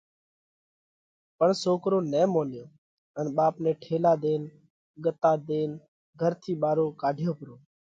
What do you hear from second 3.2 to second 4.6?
ٻاپ نئہ ٺيلا ۮينَ،